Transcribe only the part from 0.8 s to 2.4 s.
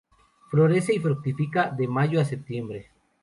y fructifica de Mayo a